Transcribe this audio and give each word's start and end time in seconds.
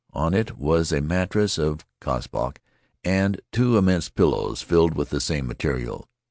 On 0.13 0.33
it 0.33 0.57
was 0.57 0.91
a 0.91 0.99
mattress 0.99 1.59
of 1.59 1.85
kspoh 2.01 2.57
and 3.03 3.39
two 3.51 3.77
immense 3.77 4.09
pillows 4.09 4.63
filled 4.63 4.95
with 4.95 5.11
the 5.11 5.21
same 5.21 5.45
material. 5.45 6.07